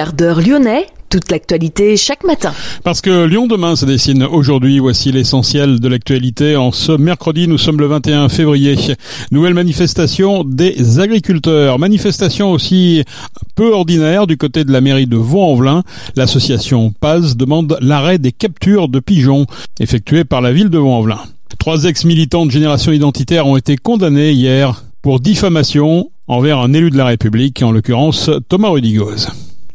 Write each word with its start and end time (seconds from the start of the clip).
Quart 0.00 0.14
lyonnais, 0.18 0.86
toute 1.10 1.30
l'actualité 1.30 1.94
chaque 1.98 2.24
matin. 2.24 2.54
Parce 2.84 3.02
que 3.02 3.26
Lyon 3.26 3.46
demain 3.46 3.76
se 3.76 3.84
dessine 3.84 4.22
aujourd'hui, 4.24 4.78
voici 4.78 5.12
l'essentiel 5.12 5.78
de 5.78 5.88
l'actualité. 5.88 6.56
En 6.56 6.72
ce 6.72 6.92
mercredi, 6.92 7.46
nous 7.46 7.58
sommes 7.58 7.78
le 7.78 7.86
21 7.86 8.30
février. 8.30 8.76
Nouvelle 9.30 9.52
manifestation 9.52 10.42
des 10.42 11.00
agriculteurs. 11.00 11.78
Manifestation 11.78 12.50
aussi 12.50 13.04
peu 13.56 13.74
ordinaire 13.74 14.26
du 14.26 14.38
côté 14.38 14.64
de 14.64 14.72
la 14.72 14.80
mairie 14.80 15.06
de 15.06 15.18
Vaux-en-Velin. 15.18 15.82
L'association 16.16 16.94
Paz 16.98 17.36
demande 17.36 17.76
l'arrêt 17.82 18.16
des 18.16 18.32
captures 18.32 18.88
de 18.88 19.00
pigeons 19.00 19.44
effectuées 19.80 20.24
par 20.24 20.40
la 20.40 20.50
ville 20.50 20.70
de 20.70 20.78
Vaux-en-Velin. 20.78 21.20
Trois 21.58 21.84
ex-militants 21.84 22.46
de 22.46 22.50
génération 22.50 22.90
identitaire 22.90 23.46
ont 23.46 23.58
été 23.58 23.76
condamnés 23.76 24.32
hier 24.32 24.82
pour 25.02 25.20
diffamation 25.20 26.10
envers 26.26 26.58
un 26.58 26.72
élu 26.72 26.88
de 26.88 26.96
la 26.96 27.04
République, 27.04 27.62
en 27.62 27.70
l'occurrence 27.70 28.30
Thomas 28.48 28.70
Rudigoz. 28.70 29.28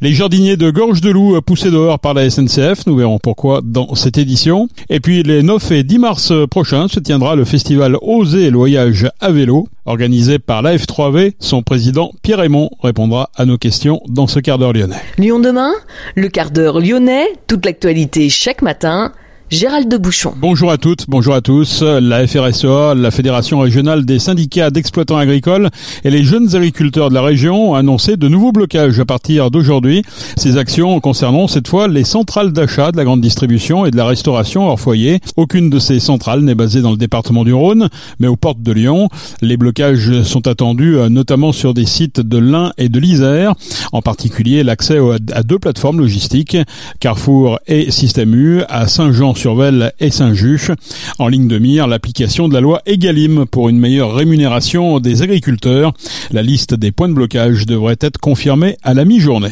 Les 0.06 0.14
jardiniers 0.14 0.56
de 0.56 0.70
Gorge 0.70 1.02
de 1.02 1.10
Loup 1.10 1.42
poussés 1.42 1.72
dehors 1.72 1.98
par 1.98 2.14
la 2.14 2.30
SNCF, 2.30 2.86
nous 2.86 2.96
verrons 2.96 3.18
pourquoi 3.18 3.62
dans 3.64 3.96
cette 3.96 4.20
édition. 4.20 4.68
Et 4.88 5.00
puis 5.00 5.24
les 5.24 5.42
9 5.42 5.72
et 5.72 5.84
10 5.84 5.98
mars 5.98 6.32
prochains 6.52 6.88
se 6.88 7.00
tiendra 7.00 7.36
le 7.36 7.44
festival 7.44 7.98
Oser 8.04 8.52
le 8.52 8.58
voyage 8.58 9.10
à 9.20 9.32
vélo, 9.32 9.68
organisé 9.88 10.38
par 10.38 10.62
la 10.62 10.78
F3V. 10.78 11.34
Son 11.40 11.64
président 11.64 12.12
Pierre 12.22 12.38
Raymond 12.38 12.70
répondra 12.84 13.32
à 13.36 13.46
nos 13.46 13.58
questions 13.58 14.00
dans 14.08 14.28
ce 14.28 14.38
quart 14.38 14.60
d'heure 14.60 14.74
lyonnais. 14.74 15.02
Lyon 15.18 15.40
demain, 15.40 15.72
le 16.14 16.28
quart 16.28 16.52
d'heure 16.52 16.80
lyonnais, 16.80 17.26
toute 17.48 17.66
l'actualité 17.66 18.30
chaque 18.30 18.62
matin 18.62 19.12
Gérald 19.52 19.88
de 19.88 19.98
Bouchon. 19.98 20.34
Bonjour 20.38 20.72
à 20.72 20.80
toutes, 20.80 21.06
bonjour 21.08 21.36
à 21.36 21.42
tous. 21.42 21.84
La 21.84 22.26
FRSEA, 22.26 22.96
la 22.96 23.12
Fédération 23.12 23.60
régionale 23.60 24.04
des 24.04 24.18
syndicats 24.18 24.72
d'exploitants 24.72 25.18
agricoles 25.18 25.70
et 26.04 26.10
les 26.10 26.24
jeunes 26.24 26.56
agriculteurs 26.56 27.10
de 27.10 27.14
la 27.14 27.22
région 27.22 27.72
ont 27.72 27.76
annoncé 27.76 28.18
de 28.18 28.28
nouveaux 28.28 28.52
blocages 28.52 29.00
à 29.00 29.06
partir 29.06 29.52
d'aujourd'hui. 29.52 30.02
Ces 30.36 30.58
actions 30.58 31.00
concerneront 31.00 31.48
cette 31.48 31.68
fois 31.68 31.88
les 31.88 32.04
centrales 32.04 32.54
d'achat 32.54 32.92
de 32.92 32.98
la 32.98 33.04
grande 33.04 33.22
distribution 33.22 33.86
et 33.86 33.92
de 33.92 33.98
la 33.98 34.08
restauration 34.08 34.68
hors 34.68 34.80
foyer. 34.80 35.20
Aucune 35.38 35.70
de 35.70 35.78
ces 35.78 36.00
centrales 36.00 36.42
n'est 36.42 36.56
basée 36.56 36.82
dans 36.82 36.92
le 36.92 36.98
département 36.98 37.44
du 37.44 37.54
Rhône, 37.54 37.90
mais 38.20 38.28
aux 38.28 38.38
portes 38.38 38.64
de 38.64 38.72
Lyon. 38.72 39.10
Les 39.42 39.58
blocages 39.58 40.24
sont 40.24 40.48
attendus 40.48 40.98
euh, 40.98 41.08
notamment 41.08 41.52
sur 41.52 41.76
des 41.76 41.86
sites 41.86 42.20
de 42.20 42.40
l'Ain 42.40 42.72
et 42.80 42.90
de 42.90 43.00
l'Isère, 43.00 43.54
en 43.92 44.02
particulier 44.02 44.64
l'accès 44.64 44.98
à 45.34 45.44
deux 45.44 45.60
plateformes 45.60 46.00
logistiques, 46.00 46.58
Carrefour 47.00 47.60
et 47.68 47.92
Système 47.92 48.34
U, 48.34 48.64
à 48.70 48.88
Saint-Jean 48.88 49.35
Survel 49.38 49.92
et 50.00 50.12
Saint-Just. 50.12 50.72
En 51.20 51.28
ligne 51.28 51.48
de 51.48 51.58
mire, 51.58 51.88
l'application 51.88 52.48
de 52.48 52.54
la 52.54 52.62
loi 52.62 52.82
Egalim 52.86 53.46
pour 53.46 53.70
une 53.70 53.80
meilleure 53.80 54.14
rémunération 54.14 55.00
des 55.00 55.22
agriculteurs. 55.22 55.94
La 56.32 56.42
liste 56.42 56.74
des 56.74 56.92
points 56.92 57.10
de 57.10 57.14
blocage 57.14 57.66
devrait 57.66 57.98
être 58.02 58.18
confirmée 58.18 58.78
à 58.84 58.94
la 58.94 59.06
mi-journée. 59.06 59.52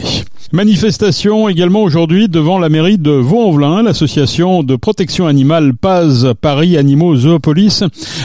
Manifestation 0.52 1.50
également 1.50 1.82
aujourd'hui 1.82 2.28
devant 2.28 2.60
la 2.60 2.70
mairie 2.70 3.00
de 3.00 3.10
Vaux-en-Velin. 3.10 3.82
L'association 3.82 4.62
de 4.62 4.76
protection 4.76 5.26
animale 5.26 5.74
Paz 5.74 6.32
Paris 6.40 6.78
Animaux 6.78 7.16
Zoopolis 7.16 7.84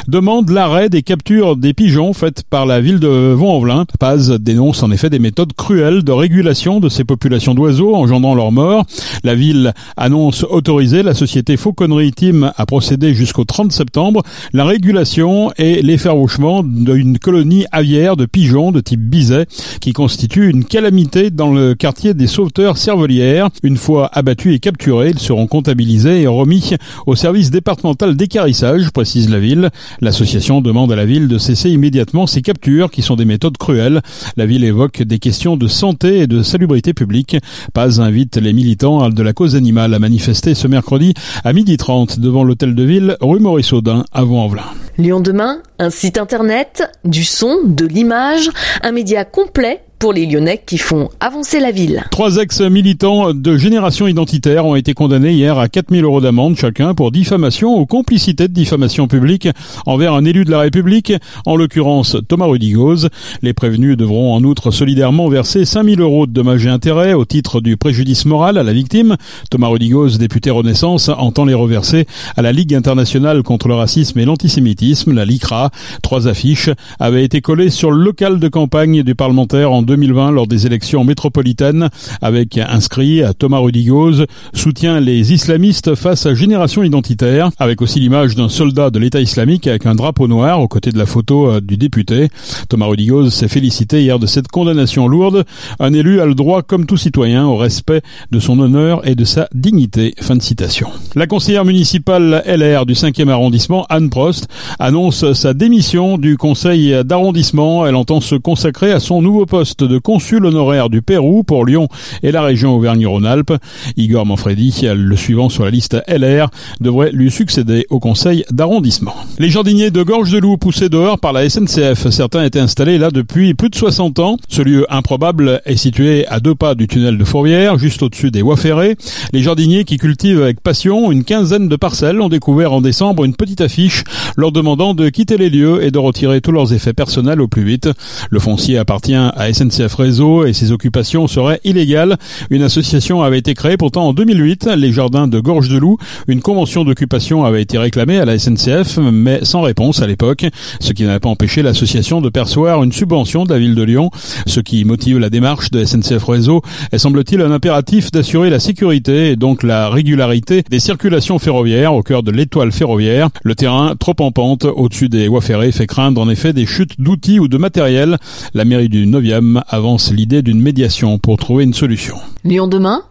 demande 0.09 0.51
l'arrêt 0.51 0.91
des 0.91 1.03
captures 1.03 1.57
des 1.57 1.73
pigeons 1.73 2.13
faites 2.13 2.43
par 2.43 2.67
la 2.67 2.83
ville 2.83 3.01
de 3.01 3.33
Vaux-en-Velin. 3.33 3.87
Paz 3.99 4.31
dénonce 4.33 4.83
en 4.83 4.91
effet 4.91 5.09
des 5.09 5.19
méthodes 5.19 5.55
cruelles 5.55 6.05
de 6.05 6.13
régulation 6.13 6.81
de 6.81 6.91
ces 6.91 7.05
populations 7.05 7.55
d'oiseaux 7.55 7.95
engendrant 7.95 8.35
leur 8.35 8.53
mort. 8.53 8.85
La 9.25 9.35
ville 9.35 9.73
annonce 9.97 10.45
autoriser 10.45 11.03
la 11.03 11.15
société 11.15 11.48
Fauconnerie 11.57 12.13
Team 12.13 12.53
à 12.57 12.67
procéder 12.67 13.15
jusqu'au 13.15 13.45
30 13.45 13.73
septembre 13.73 14.23
la 14.53 14.65
régulation 14.65 15.53
et 15.57 15.83
l'effarouchement 15.83 16.63
d'une 16.63 17.19
colonie 17.19 17.65
aviaire 17.73 18.17
de 18.17 18.27
pigeons 18.27 18.73
de 18.73 18.81
type 18.81 19.01
biset 19.01 19.47
qui 19.81 19.93
constitue 19.93 20.51
une 20.51 20.65
calamité 20.65 21.31
dans 21.31 21.53
le 21.53 21.75
quartier 21.75 22.15
des 22.15 22.27
sauveteurs 22.27 22.77
cervelières. 22.77 23.49
Une 23.63 23.77
fois 23.77 24.11
abattus 24.13 24.55
et 24.55 24.59
capturés, 24.59 25.11
ils 25.11 25.19
seront 25.19 25.47
comptabilisés 25.47 26.23
et 26.23 26.27
remis 26.27 26.75
au 27.07 27.17
service 27.17 27.51
départemental 27.51 28.17
d'écarissage, 28.17 28.91
précise 28.91 29.31
la 29.31 29.39
ville. 29.39 29.71
L'association 30.01 30.61
demande 30.61 30.93
à 30.93 30.97
la 30.97 31.07
ville 31.07 31.29
de 31.29 31.39
cesser 31.39 31.71
immédiatement 31.71 32.27
ces 32.27 32.43
captures 32.43 32.91
qui 32.91 33.03
sont 33.03 33.17
des 33.17 33.25
méthodes 33.25 33.57
cruelles. 33.59 34.03
La 34.37 34.47
ville 34.47 34.65
évoque 34.65 35.03
des 35.03 35.19
questions 35.19 35.57
de 35.57 35.69
santé 35.69 36.19
et 36.19 36.27
de 36.27 36.43
salubrité 36.43 36.95
publique. 36.95 37.37
Paz 37.73 38.01
invite 38.01 38.37
les 38.37 38.53
militants 38.53 39.11
de 39.11 39.23
la 39.23 39.33
cause 39.33 39.57
animale 39.57 39.95
à 39.95 39.99
manifester 39.99 40.55
ce 40.55 40.69
mercredi 40.69 41.15
à 41.45 41.53
12h30 41.53 42.21
devant 42.21 42.45
l'hôtel 42.45 42.75
de 42.75 42.83
ville 42.83 43.17
rue 43.21 43.41
Maurice 43.41 43.73
Audin 43.73 44.05
à 44.13 44.25
Vaux-en-Velin. 44.25 44.65
Lyon 44.99 45.21
demain, 45.21 45.63
un 45.79 45.91
site 45.91 46.19
internet, 46.19 46.91
du 47.05 47.25
son, 47.25 47.59
de 47.65 47.87
l'image, 47.87 48.51
un 48.83 48.93
média 48.93 49.25
complet 49.25 49.83
pour 49.99 50.13
les 50.13 50.27
Lyonnais 50.27 50.63
qui 50.65 50.79
font 50.79 51.11
avancer 51.21 51.61
la 51.61 51.73
ville. 51.73 52.05
Trois 52.11 52.37
ex-militants 52.37 53.35
de 53.35 53.57
génération 53.57 54.07
identitaire 54.07 54.65
ont 54.65 54.77
été 54.77 54.95
condamnés 54.95 55.33
hier 55.33 55.59
à 55.59 55.69
4000 55.69 56.05
euros 56.05 56.21
d'amende 56.21 56.57
chacun 56.57 56.95
pour 56.95 57.11
diffamation 57.11 57.79
ou 57.79 57.87
complicité 57.87 58.47
de 58.49 58.53
diffamation 58.53 59.09
publique 59.09 59.49
envers 59.87 60.15
un 60.15 60.25
élu 60.25 60.45
de 60.45 60.51
la 60.51 60.61
République, 60.61 61.13
en 61.47 61.57
l'occurrence 61.57 62.17
Thomas 62.29 62.47
Rudigoz. 62.47 63.09
Les 63.43 63.53
prévenus 63.53 63.97
devront 63.97 64.35
en 64.35 64.45
outre 64.45 64.71
solidairement 64.71 65.29
verser 65.29 65.65
5000 65.65 66.01
euros 66.01 66.27
de 66.27 66.33
dommages 66.33 66.67
et 66.67 66.71
intérêts 66.71 67.15
au 67.15 67.25
titre 67.25 67.61
du 67.61 67.77
préjudice 67.77 68.25
moral 68.25 68.59
à 68.59 68.63
la 68.63 68.73
victime. 68.73 69.17
Thomas 69.51 69.69
Rudigoz, 69.69 70.19
député 70.19 70.51
Renaissance, 70.51 71.09
entend 71.09 71.45
les 71.45 71.55
reverser 71.55 72.07
à 72.37 72.43
la 72.43 72.53
Ligue 72.53 72.75
internationale 72.75 73.43
contre 73.43 73.69
le 73.69 73.75
racisme 73.75 74.19
et 74.21 74.25
l'antisémitisme, 74.25 75.13
la 75.13 75.25
LICRA. 75.25 75.71
Trois 76.03 76.29
affiches 76.29 76.71
avaient 77.01 77.25
été 77.25 77.41
collées 77.41 77.71
sur 77.71 77.91
le 77.91 78.03
local 78.03 78.39
de 78.39 78.49
campagne 78.49 79.03
du 79.03 79.15
parlementaire 79.15 79.73
en 79.73 79.83
2020 79.89 80.31
lors 80.31 80.47
des 80.47 80.67
élections 80.67 81.03
métropolitaines 81.03 81.89
avec 82.23 82.59
inscrit 82.59 83.23
Thomas 83.39 83.59
Rudigoz 83.59 84.27
soutient 84.53 85.01
les 85.01 85.33
islamistes 85.33 85.95
face 85.95 86.27
à 86.27 86.35
Génération 86.35 86.83
Identitaire 86.83 87.51
avec 87.59 87.83
aussi 87.83 87.99
l'image 87.99 88.37
d'un 88.37 88.49
soldat 88.49 88.91
de 88.91 88.99
l'État 88.99 89.21
islamique 89.21 89.67
avec 89.67 89.87
un 89.87 89.95
drapeau 89.95 90.29
noir 90.29 90.61
aux 90.61 90.69
côtés 90.69 90.93
de 90.93 90.99
la 90.99 91.07
photo 91.07 91.49
euh, 91.51 91.61
du 91.61 91.77
député. 91.77 92.29
Thomas 92.69 92.87
Rudigoz 92.87 93.31
s'est 93.31 93.49
félicité 93.49 94.03
hier 94.03 94.19
de 94.19 94.27
cette 94.27 94.49
condamnation 94.49 95.09
lourde. 95.09 95.45
Un 95.81 95.93
élu 95.93 96.21
a 96.21 96.27
le 96.27 96.35
droit 96.35 96.63
comme 96.63 96.87
tout 96.87 96.97
citoyen 96.97 97.47
au 97.47 97.57
respect 97.57 98.03
de 98.31 98.39
son 98.39 98.59
honneur 98.59 99.07
et 99.09 99.15
de 99.15 99.25
sa 99.25 99.49
dignité. 99.55 100.15
Fin 100.21 100.37
de 100.37 100.43
citation. 100.43 100.89
La 101.15 101.27
conseillère 101.27 101.65
municipale 101.65 102.43
LR 102.47 102.87
du 102.87 102.95
5e 102.95 103.29
arrondissement, 103.29 103.87
Anne 103.89 104.11
Prost, 104.11 104.49
annonce 104.79 105.33
sa 105.33 105.55
démission 105.55 106.19
du 106.19 106.37
conseil 106.37 106.95
d'arrondissement. 107.05 107.87
Elle 107.87 107.97
entend 107.97 108.21
se 108.21 108.35
consacrer 108.35 108.93
à 108.93 109.01
son 109.01 109.23
nouveau 109.23 109.47
poste 109.47 109.78
de 109.83 109.99
consul 109.99 110.45
honoraire 110.45 110.91
du 110.91 111.03
Pérou 111.03 111.43
pour 111.43 111.65
Lyon 111.65 111.89
et 112.23 112.33
la 112.33 112.43
région 112.43 112.75
Auvergne-Rhône-Alpes. 112.77 113.53
Igor 113.97 114.27
Manfredi, 114.27 114.87
le 114.95 115.17
suivant 115.17 115.49
sur 115.49 115.65
la 115.65 115.71
liste 115.71 115.97
LR, 116.09 116.49
devrait 116.81 117.11
lui 117.13 117.31
succéder 117.31 117.87
au 117.91 118.01
conseil 118.01 118.45
d'arrondissement. 118.51 119.15
Les 119.39 119.51
jardiniers 119.51 119.91
de 119.91 120.03
Gorge 120.03 120.33
de 120.33 120.39
Loup 120.39 120.57
poussés 120.57 120.89
dehors 120.89 121.19
par 121.19 121.33
la 121.33 121.49
SNCF. 121.49 122.09
Certains 122.11 122.45
étaient 122.45 122.61
installés 122.61 122.99
là 122.99 123.11
depuis 123.11 123.55
plus 123.55 123.71
de 123.71 123.77
60 123.77 124.19
ans. 124.19 124.37
Ce 124.49 124.63
lieu 124.63 124.87
improbable 124.91 125.61
est 125.65 125.77
situé 125.77 126.27
à 126.27 126.41
deux 126.41 126.55
pas 126.55 126.75
du 126.75 126.89
tunnel 126.89 127.17
de 127.17 127.25
Fourvière, 127.25 127.79
juste 127.79 128.03
au-dessus 128.03 128.31
des 128.31 128.43
voies 128.43 128.57
ferrées. 128.57 128.97
Les 129.33 129.43
jardiniers 129.43 129.85
qui 129.85 129.97
cultivent 129.97 130.43
avec 130.43 130.61
passion 130.61 131.13
une 131.13 131.25
quinzaine 131.25 131.69
de 131.69 131.77
parcelles 131.77 132.21
ont 132.21 132.29
découvert 132.29 132.73
en 132.73 132.81
décembre 132.81 133.25
une 133.25 133.35
petite 133.37 133.61
affiche 133.61 134.05
leur 134.37 134.53
demandant 134.53 134.95
de 134.95 135.09
quitter 135.09 135.37
les 135.37 135.51
lieux 135.51 135.85
et 135.85 135.91
de 135.91 135.99
retirer 135.99 136.41
tous 136.41 136.53
leurs 136.53 136.73
effets 136.73 136.93
personnels 136.93 137.41
au 137.41 137.49
plus 137.49 137.65
vite. 137.65 137.89
Le 138.31 138.41
foncier 138.41 138.79
appartient 138.79 139.15
à 139.15 139.53
SNCF 139.53 139.68
SNCF 139.69 139.95
Réseau 139.95 140.47
et 140.47 140.53
ses 140.53 140.73
occupations 140.73 141.27
seraient 141.27 141.61
illégales. 141.65 142.17
Une 142.51 142.63
association 142.63 143.23
avait 143.23 143.39
été 143.39 143.55
créée 143.55 143.77
pourtant 143.77 144.09
en 144.09 144.13
2008, 144.13 144.71
les 144.77 144.93
jardins 144.93 145.29
de 145.29 145.41
Gorge 145.41 145.69
de 145.69 145.79
Loup. 145.79 145.99
Une 146.27 146.41
convention 146.41 146.85
d'occupation 146.85 147.45
avait 147.45 147.63
été 147.63 147.79
réclamée 147.79 148.19
à 148.19 148.25
la 148.25 148.39
SNCF, 148.39 148.99
mais 148.99 149.45
sans 149.45 149.63
réponse 149.63 150.03
à 150.03 150.07
l'époque, 150.07 150.47
ce 150.81 150.93
qui 150.93 151.05
n'avait 151.05 151.21
pas 151.21 151.29
empêché 151.29 151.63
l'association 151.63 152.21
de 152.21 152.29
percevoir 152.29 152.83
une 152.83 152.93
subvention 152.93 153.45
de 153.45 153.53
la 153.53 153.59
ville 153.59 153.75
de 153.75 153.83
Lyon. 153.83 154.11
Ce 154.47 154.61
qui 154.61 154.85
motive 154.85 155.19
la 155.19 155.31
démarche 155.31 155.71
de 155.71 155.85
SNCF 155.85 156.25
Réseau 156.25 156.63
est 156.93 156.99
semble-t-il 156.99 157.41
un 157.41 157.51
impératif 157.51 158.11
d'assurer 158.11 158.51
la 158.51 158.61
sécurité 158.61 159.31
et 159.31 159.37
donc 159.37 159.63
la 159.63 159.89
régularité 159.89 160.63
des 160.69 160.81
circulations 160.81 161.39
ferroviaires 161.39 161.95
au 161.95 162.03
cœur 162.03 162.23
de 162.23 162.31
l'étoile 162.31 162.73
ferroviaire. 162.73 163.29
Le 163.43 163.55
terrain, 163.55 163.95
trop 163.99 164.17
en 164.21 164.31
pente 164.31 164.65
au-dessus 164.65 165.09
des 165.09 165.29
voies 165.29 165.41
ferrées, 165.41 165.73
fait 165.73 165.87
craindre 165.87 166.21
en 166.21 166.29
effet 166.29 166.53
des 166.53 166.67
chutes 166.67 167.01
d'outils 167.01 167.39
ou 167.41 167.49
de 167.49 167.59
matériel. 167.59 168.19
La 168.55 168.65
mairie 168.65 168.89
du 168.89 169.07
9e 169.07 169.58
avance 169.69 170.13
l'idée 170.13 170.43
d'une 170.43 170.61
médiation 170.61 171.19
pour 171.19 171.37
trouver 171.37 171.65
une 171.65 171.75
solution. 171.75 172.17
Lyon 172.45 172.69
demain 172.69 173.03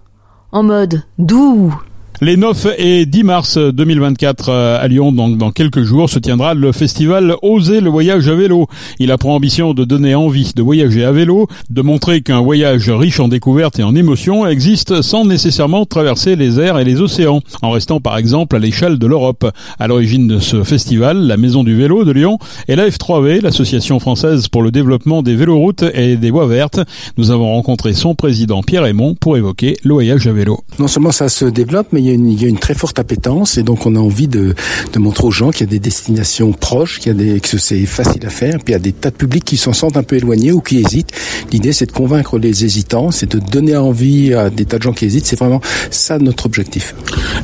En 0.52 0.64
mode 0.64 1.04
doux 1.18 1.74
Les 2.20 2.36
9 2.36 2.70
et 2.80 3.06
10 3.06 3.24
mars 3.24 3.58
2024 3.60 4.50
euh, 4.50 4.84
à 4.84 4.88
Lyon, 4.88 5.12
donc 5.12 5.38
dans 5.38 5.52
quelques 5.52 5.84
jours, 5.84 6.10
se 6.10 6.18
tiendra 6.18 6.56
le 6.56 6.72
festival 6.72 7.36
Oser 7.44 7.80
le 7.80 7.92
voyage 7.92 8.28
à 8.28 8.34
vélo. 8.34 8.66
Il 8.98 9.12
a 9.12 9.20
pour 9.20 9.30
ambition 9.30 9.76
de 9.76 9.86
donner 9.86 10.16
envie 10.16 10.52
de 10.56 10.64
voyager 10.64 11.06
à 11.06 11.12
vélo, 11.12 11.46
de 11.70 11.82
montrer 11.84 12.22
qu'un 12.22 12.42
voyage 12.42 12.90
riche 12.90 13.20
en 13.20 13.28
découvertes 13.28 13.78
et 13.78 13.84
en 13.84 13.94
émotions 13.94 14.48
existe 14.48 15.04
sans 15.04 15.26
nécessairement 15.26 15.86
traverser 15.86 16.36
les 16.36 16.60
airs 16.60 16.80
et 16.80 16.84
les 16.84 17.02
océans, 17.02 17.42
en 17.62 17.70
restant 17.70 18.00
par 18.00 18.18
exemple 18.18 18.56
à 18.56 18.60
l'échelle 18.60 18.98
de 18.98 19.06
l'Europe. 19.06 19.46
À 19.78 19.88
l'origine 19.88 20.28
de 20.28 20.40
ce 20.40 20.64
festival, 20.64 21.20
la 21.28 21.38
Maison 21.38 21.64
du 21.64 21.76
Vélo 21.76 22.04
de 22.04 22.12
Lyon 22.12 22.40
et 22.68 22.76
la 22.76 22.90
F3V, 22.90 23.42
l'association 23.42 24.00
française 24.00 24.48
pour 24.48 24.64
le 24.64 24.72
développement 24.72 25.22
des 25.22 25.36
véloroutes 25.36 25.86
et 25.94 26.18
des 26.18 26.32
voies 26.32 26.48
vertes. 26.48 26.80
Nous 27.18 27.30
avons 27.30 27.54
rencontré 27.54 27.94
son 27.94 28.16
président 28.16 28.64
Pierre 28.64 28.84
Raymond 28.84 29.14
pour 29.14 29.38
évoquer 29.38 29.78
le 29.84 29.94
voyage 29.94 30.26
à 30.26 30.32
vélo. 30.32 30.62
Non 30.80 30.88
seulement 30.88 31.12
ça 31.12 31.30
se 31.30 31.46
développe, 31.46 31.90
mais 31.92 32.07
il 32.08 32.42
y, 32.42 32.46
a 32.46 32.48
une, 32.48 32.58
très 32.58 32.74
forte 32.74 33.00
appétence 33.00 33.58
et 33.58 33.64
donc 33.64 33.86
on 33.86 33.96
a 33.96 34.00
envie 34.00 34.28
de, 34.28 34.56
montrer 34.98 35.26
aux 35.26 35.32
gens 35.32 35.52
qu'il 35.52 35.62
y 35.62 35.70
a 35.70 35.72
des 35.72 35.80
destinations 35.80 36.52
proches, 36.54 37.00
qu'il 37.00 37.12
y 37.12 37.16
a 37.16 37.34
des, 37.34 37.40
que 37.40 37.58
c'est 37.58 37.86
facile 37.86 38.26
à 38.26 38.30
faire. 38.30 38.56
Puis 38.56 38.70
il 38.70 38.72
y 38.72 38.76
a 38.76 38.80
des 38.80 38.94
tas 38.94 39.12
de 39.12 39.16
publics 39.16 39.46
qui 39.46 39.58
s'en 39.58 39.74
sentent 39.74 39.98
un 39.98 40.04
peu 40.04 40.16
éloignés 40.16 40.52
ou 40.52 40.62
qui 40.62 40.80
hésitent. 40.80 41.12
L'idée 41.52 41.74
c'est 41.74 41.86
de 41.86 41.92
convaincre 41.92 42.40
les 42.40 42.66
hésitants, 42.66 43.12
c'est 43.12 43.32
de 43.32 43.40
donner 43.40 43.76
envie 43.76 44.34
à 44.34 44.50
des 44.50 44.66
tas 44.66 44.78
de 44.78 44.84
gens 44.84 44.94
qui 44.94 45.06
hésitent. 45.06 45.26
C'est 45.26 45.38
vraiment 45.38 45.62
ça 45.92 46.18
notre 46.20 46.46
objectif. 46.46 46.96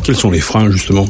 Quels 0.04 0.16
sont 0.16 0.32
les 0.32 0.40
freins 0.40 0.70
justement? 0.72 1.06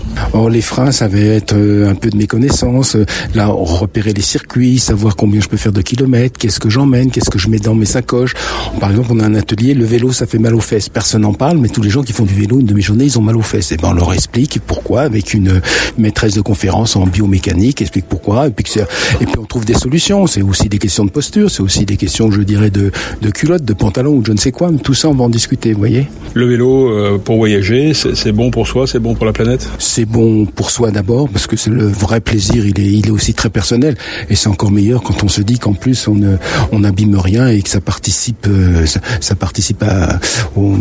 Les 0.49 0.61
freins, 0.61 0.91
ça 0.91 1.07
va 1.07 1.19
être 1.19 1.55
euh, 1.55 1.89
un 1.89 1.95
peu 1.95 2.09
de 2.09 2.17
méconnaissance. 2.17 2.97
Là, 3.33 3.47
repérer 3.47 4.13
les 4.13 4.21
circuits, 4.21 4.79
savoir 4.79 5.15
combien 5.15 5.41
je 5.41 5.47
peux 5.47 5.57
faire 5.57 5.71
de 5.71 5.81
kilomètres, 5.81 6.37
qu'est-ce 6.37 6.59
que 6.59 6.69
j'emmène, 6.69 7.11
qu'est-ce 7.11 7.29
que 7.29 7.39
je 7.39 7.49
mets 7.49 7.59
dans 7.59 7.75
mes 7.75 7.85
sacoches. 7.85 8.33
Par 8.79 8.89
exemple, 8.91 9.09
on 9.11 9.19
a 9.19 9.25
un 9.25 9.35
atelier, 9.35 9.73
le 9.73 9.85
vélo, 9.85 10.11
ça 10.11 10.25
fait 10.25 10.39
mal 10.39 10.55
aux 10.55 10.61
fesses. 10.61 10.89
Personne 10.89 11.21
n'en 11.21 11.33
parle, 11.33 11.57
mais 11.57 11.69
tous 11.69 11.81
les 11.81 11.89
gens 11.89 12.03
qui 12.03 12.13
font 12.13 12.25
du 12.25 12.33
vélo 12.33 12.59
une 12.59 12.65
demi-journée, 12.65 13.05
ils 13.05 13.17
ont 13.17 13.21
mal 13.21 13.37
aux 13.37 13.41
fesses. 13.43 13.71
Et 13.71 13.77
ben 13.77 13.89
on 13.91 13.93
leur 13.93 14.13
explique 14.13 14.59
pourquoi 14.65 15.01
avec 15.01 15.33
une 15.33 15.61
maîtresse 15.97 16.33
de 16.33 16.41
conférence 16.41 16.95
en 16.95 17.05
biomécanique, 17.05 17.81
explique 17.81 18.05
pourquoi. 18.07 18.47
Et 18.47 18.51
puis, 18.51 18.65
et 19.21 19.25
puis 19.25 19.35
on 19.37 19.45
trouve 19.45 19.65
des 19.65 19.73
solutions. 19.73 20.27
C'est 20.27 20.41
aussi 20.41 20.69
des 20.69 20.79
questions 20.79 21.05
de 21.05 21.11
posture, 21.11 21.49
c'est 21.51 21.61
aussi 21.61 21.85
des 21.85 21.97
questions, 21.97 22.31
je 22.31 22.41
dirais, 22.41 22.69
de, 22.69 22.91
de 23.21 23.29
culotte, 23.29 23.63
de 23.63 23.73
pantalon 23.73 24.13
ou 24.13 24.23
je 24.25 24.31
ne 24.31 24.37
sais 24.37 24.51
quoi. 24.51 24.71
tout 24.83 24.93
ça, 24.93 25.09
on 25.09 25.13
va 25.13 25.25
en 25.25 25.29
discuter, 25.29 25.73
vous 25.73 25.79
voyez. 25.79 26.07
Le 26.33 26.47
vélo 26.47 26.89
euh, 26.89 27.17
pour 27.17 27.37
voyager, 27.37 27.93
c'est 27.93 28.31
bon 28.31 28.51
pour 28.51 28.67
soi, 28.67 28.87
c'est 28.87 28.99
bon 28.99 29.15
pour 29.15 29.25
la 29.25 29.33
planète? 29.33 29.67
C'est 29.79 30.05
bon 30.05 30.45
pour 30.45 30.71
soi 30.71 30.91
d'abord 30.91 31.29
parce 31.29 31.47
que 31.47 31.55
c'est 31.55 31.69
le 31.69 31.85
vrai 31.85 32.21
plaisir. 32.21 32.65
Il 32.65 32.79
est, 32.79 32.91
il 32.91 33.07
est 33.07 33.11
aussi 33.11 33.33
très 33.33 33.49
personnel 33.49 33.95
et 34.29 34.35
c'est 34.35 34.49
encore 34.49 34.71
meilleur 34.71 35.01
quand 35.03 35.23
on 35.23 35.27
se 35.27 35.41
dit 35.41 35.59
qu'en 35.59 35.73
plus 35.73 36.07
on 36.07 36.15
ne, 36.15 36.37
on 36.71 36.79
n'abîme 36.79 37.17
rien 37.17 37.47
et 37.47 37.61
que 37.61 37.69
ça 37.69 37.81
participe, 37.81 38.47
euh, 38.47 38.85
ça, 38.85 39.35
participe 39.35 39.83
à, 39.83 40.19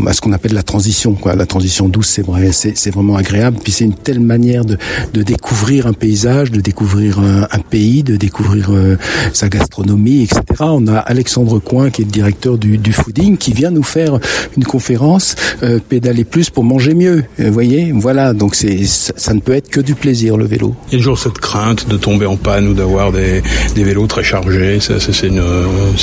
à 0.07 0.13
ce 0.13 0.21
qu'on 0.21 0.33
appelle 0.33 0.55
la 0.55 0.63
transition. 0.63 1.15
Quoi. 1.15 1.35
La 1.35 1.47
transition 1.47 1.89
douce, 1.89 2.09
c'est 2.09 2.25
vrai, 2.25 2.52
c'est 2.53 2.91
vraiment 2.91 3.17
agréable. 3.17 3.59
Puis 3.63 3.73
c'est 3.73 3.85
une 3.85 3.95
telle 3.95 4.21
manière 4.21 4.65
de, 4.65 4.77
de 5.13 5.23
découvrir 5.23 5.87
un 5.87 5.93
paysage, 5.93 6.51
de 6.51 6.61
découvrir 6.61 7.19
un, 7.19 7.43
un 7.51 7.59
pays, 7.59 8.03
de 8.03 8.17
découvrir 8.17 8.71
euh, 8.71 8.97
sa 9.33 9.49
gastronomie, 9.49 10.23
etc. 10.23 10.43
On 10.61 10.87
a 10.87 10.99
Alexandre 10.99 11.59
Coin, 11.59 11.91
qui 11.91 12.03
est 12.03 12.05
le 12.05 12.11
directeur 12.11 12.59
du, 12.59 12.79
du 12.79 12.93
fooding, 12.93 13.37
qui 13.37 13.53
vient 13.53 13.71
nous 13.71 13.83
faire 13.83 14.19
une 14.57 14.65
conférence 14.65 15.35
euh, 15.63 15.79
pédaler 15.87 16.25
plus 16.25 16.51
pour 16.51 16.65
manger 16.65 16.95
mieux. 16.95 17.25
Vous 17.39 17.53
voyez, 17.53 17.93
voilà. 17.93 18.33
Donc 18.35 18.55
c'est 18.55 18.85
ça, 18.85 19.13
ça, 19.17 19.35
ne 19.35 19.41
peut 19.41 19.53
être 19.53 19.71
que 19.71 19.81
du 19.81 19.95
plaisir 19.95 20.37
le 20.37 20.45
vélo. 20.45 20.75
Il 20.89 20.93
y 20.93 20.97
a 20.97 20.99
toujours 20.99 21.19
cette 21.19 21.39
crainte 21.39 21.89
de 21.89 21.97
tomber 21.97 22.27
en 22.27 22.37
panne 22.37 22.69
ou 22.69 22.75
d'avoir 22.75 23.13
des, 23.13 23.43
des 23.75 23.85
vélos 23.85 24.07
très 24.07 24.23
chargés. 24.23 24.81
Ça, 24.81 24.95
c'est 25.01 25.27
une, 25.27 25.43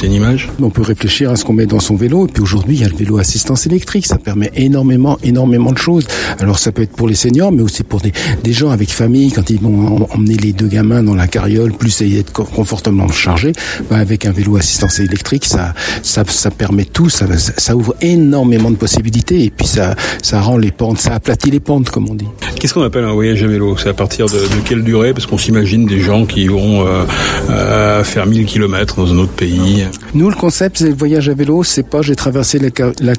une 0.04 0.14
image? 0.14 0.50
On 0.62 0.70
peut 0.70 0.82
réfléchir 0.82 1.32
à 1.32 1.36
ce 1.36 1.46
qu'on 1.46 1.54
met 1.54 1.66
dans 1.66 1.80
son 1.80 1.96
vélo. 1.96 2.26
Et 2.28 2.30
puis 2.32 2.42
aujourd'hui, 2.42 2.76
il 2.76 2.82
y 2.82 2.86
a 2.86 2.90
le 2.90 2.96
vélo 2.96 3.18
assistance 3.18 3.66
électrique. 3.66 4.06
Ça 4.06 4.18
permet 4.18 4.52
énormément, 4.56 5.18
énormément 5.24 5.72
de 5.72 5.78
choses. 5.78 6.06
Alors 6.40 6.58
ça 6.58 6.72
peut 6.72 6.82
être 6.82 6.96
pour 6.96 7.08
les 7.08 7.16
seniors, 7.16 7.52
mais 7.52 7.62
aussi 7.62 7.84
pour 7.84 8.02
des, 8.02 8.14
gens 8.54 8.70
avec 8.72 8.92
famille, 8.92 9.32
quand 9.32 9.50
ils 9.50 9.60
vont 9.60 10.08
emmener 10.12 10.36
les 10.36 10.54
deux 10.54 10.68
gamins 10.68 11.04
dans 11.04 11.16
la 11.16 11.28
carriole, 11.28 11.74
plus 11.74 12.00
d'être 12.00 12.32
confortablement 12.32 13.10
chargé, 13.10 13.52
bah 13.90 13.98
avec 13.98 14.26
un 14.26 14.32
vélo 14.32 14.58
assistance 14.58 15.00
électrique, 15.00 15.46
ça, 15.46 15.74
ça, 16.02 16.24
ça 16.28 16.50
permet 16.50 16.86
tout, 16.86 17.10
ça, 17.10 17.26
ça 17.38 17.76
ouvre 17.76 17.96
énormément 18.02 18.72
de 18.72 18.76
possibilités. 18.76 19.44
Et 19.44 19.50
puis 19.50 19.68
ça, 19.68 19.96
ça 20.22 20.42
rend 20.42 20.58
les 20.58 20.72
pentes, 20.72 21.00
ça 21.00 21.14
aplatit 21.14 21.52
les 21.52 21.60
pentes, 21.60 21.90
comme 21.90 22.10
on 22.10 22.16
dit. 22.16 22.28
Qu'est-ce 22.60 22.74
qu'on 22.74 22.84
appelle 22.84 23.06
un 23.06 23.14
voyage 23.14 23.42
à 23.42 23.48
vélo? 23.48 23.78
C'est 23.78 23.88
à 23.88 23.94
partir 23.94 24.26
de, 24.26 24.38
quelle 24.66 24.84
durée? 24.84 25.14
Parce 25.14 25.26
qu'on 25.26 25.38
s'imagine 25.38 25.86
des 25.86 26.02
gens 26.02 26.26
qui 26.26 26.48
vont 26.48 26.86
euh, 26.86 27.06
euh, 27.50 28.04
faire 28.04 28.26
1000 28.26 28.46
km 28.46 28.98
dans 28.98 29.14
un 29.14 29.18
autre 29.18 29.32
pays. 29.32 29.86
Nous, 30.14 30.30
le 30.30 30.36
concept, 30.36 30.80
c'est 30.80 30.90
le 30.90 30.94
voyage 30.94 31.30
à 31.30 31.34
vélo, 31.34 31.64
c'est 31.64 31.88
pas 31.88 32.02
j'ai 32.02 32.18
traversé 32.18 32.60
la, 32.60 32.68
la, 33.00 33.16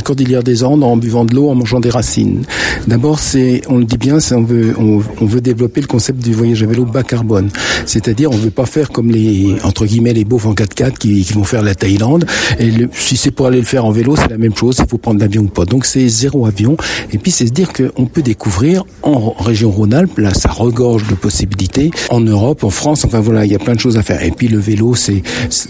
cordillère, 0.00 0.42
des 0.42 0.64
Andes 0.64 0.82
en 0.82 0.96
buvant 0.96 1.24
de 1.24 1.36
l'eau, 1.36 1.50
en 1.50 1.54
mangeant 1.54 1.78
des 1.78 1.90
racines. 1.90 2.42
D'abord, 2.88 3.20
c'est, 3.20 3.62
on 3.68 3.78
le 3.78 3.84
dit 3.84 3.96
bien, 3.96 4.18
c'est 4.18 4.34
on 4.34 4.42
veut, 4.42 5.40
développer 5.40 5.80
le 5.80 5.86
concept 5.86 6.24
du 6.24 6.32
voyage 6.32 6.64
à 6.64 6.66
vélo 6.66 6.84
bas 6.84 7.04
carbone. 7.04 7.50
C'est-à-dire, 7.86 8.32
on 8.32 8.36
veut 8.36 8.50
pas 8.50 8.66
faire 8.66 8.90
comme 8.90 9.12
les, 9.12 9.54
entre 9.62 9.86
guillemets, 9.86 10.14
les 10.14 10.24
beaufs 10.24 10.46
en 10.46 10.52
4x4 10.52 10.98
qui, 10.98 11.22
vont 11.32 11.44
faire 11.44 11.62
la 11.62 11.76
Thaïlande. 11.76 12.26
Et 12.58 12.72
si 12.92 13.16
c'est 13.16 13.30
pour 13.30 13.46
aller 13.46 13.58
le 13.58 13.66
faire 13.66 13.84
en 13.84 13.92
vélo, 13.92 14.16
c'est 14.16 14.30
la 14.30 14.38
même 14.38 14.56
chose. 14.56 14.78
Il 14.80 14.88
faut 14.88 14.98
prendre 14.98 15.20
l'avion 15.20 15.42
ou 15.42 15.48
pas. 15.48 15.64
Donc, 15.64 15.86
c'est 15.86 16.08
zéro 16.08 16.46
avion. 16.46 16.76
Et 17.12 17.18
puis, 17.18 17.30
c'est 17.30 17.46
se 17.46 17.52
dire 17.52 17.72
qu'on 17.72 18.06
peut 18.06 18.22
découvrir 18.22 18.63
en 19.02 19.30
région 19.38 19.70
Rhône-Alpes, 19.70 20.18
là, 20.18 20.32
ça 20.32 20.50
regorge 20.50 21.06
de 21.08 21.14
possibilités. 21.14 21.90
En 22.10 22.20
Europe, 22.20 22.64
en 22.64 22.70
France, 22.70 23.04
enfin 23.04 23.20
voilà, 23.20 23.44
il 23.44 23.52
y 23.52 23.54
a 23.54 23.58
plein 23.58 23.74
de 23.74 23.80
choses 23.80 23.96
à 23.96 24.02
faire. 24.02 24.22
Et 24.22 24.30
puis, 24.30 24.48
le 24.48 24.58
vélo, 24.58 24.94
c'est, 24.94 25.22